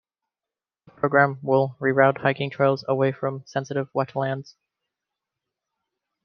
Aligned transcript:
The 0.87 0.93
program 0.93 1.37
will 1.43 1.75
reroute 1.79 2.21
hiking 2.21 2.49
trails 2.49 2.83
away 2.87 3.11
from 3.11 3.43
sensitive 3.45 3.87
wetlands. 3.93 4.55